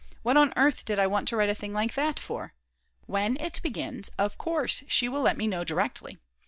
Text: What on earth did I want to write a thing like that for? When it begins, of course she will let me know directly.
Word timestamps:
What 0.23 0.35
on 0.35 0.51
earth 0.55 0.83
did 0.83 0.97
I 0.97 1.05
want 1.05 1.27
to 1.27 1.35
write 1.37 1.51
a 1.51 1.53
thing 1.53 1.73
like 1.73 1.93
that 1.93 2.19
for? 2.19 2.55
When 3.05 3.37
it 3.39 3.61
begins, 3.61 4.09
of 4.17 4.35
course 4.35 4.83
she 4.87 5.07
will 5.07 5.21
let 5.21 5.37
me 5.37 5.45
know 5.45 5.63
directly. 5.63 6.17